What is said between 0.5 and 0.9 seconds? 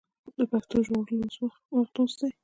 پښتو د